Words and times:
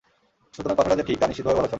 সুতরাং 0.53 0.75
কথাটা 0.77 0.95
যে 0.95 1.01
সঠিক, 1.01 1.17
তা 1.19 1.25
নিশ্চিতভাবে 1.27 1.55
বলা 1.55 1.61
চলে। 1.61 1.69